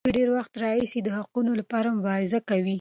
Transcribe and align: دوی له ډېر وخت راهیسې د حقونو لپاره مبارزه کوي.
دوی 0.03 0.07
له 0.11 0.15
ډېر 0.19 0.29
وخت 0.37 0.53
راهیسې 0.63 0.99
د 1.03 1.09
حقونو 1.17 1.51
لپاره 1.59 1.87
مبارزه 1.97 2.39
کوي. 2.49 2.69